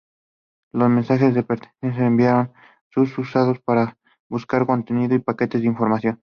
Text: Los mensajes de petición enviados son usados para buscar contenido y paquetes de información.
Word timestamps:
Los 0.73 0.89
mensajes 0.89 1.35
de 1.35 1.43
petición 1.43 1.93
enviados 1.93 2.49
son 2.89 3.07
usados 3.19 3.59
para 3.61 3.99
buscar 4.31 4.65
contenido 4.65 5.13
y 5.13 5.19
paquetes 5.19 5.61
de 5.61 5.67
información. 5.67 6.19